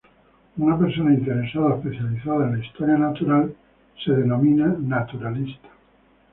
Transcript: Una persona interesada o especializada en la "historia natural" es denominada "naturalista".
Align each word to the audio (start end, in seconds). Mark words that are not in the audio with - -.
Una 0.67 0.77
persona 0.79 1.11
interesada 1.13 1.65
o 1.67 1.75
especializada 1.75 2.47
en 2.47 2.53
la 2.57 2.65
"historia 2.65 2.97
natural" 2.97 3.53
es 3.99 4.07
denominada 4.17 4.75
"naturalista". 4.79 5.69